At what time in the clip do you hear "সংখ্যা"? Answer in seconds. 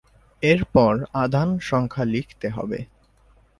1.61-2.03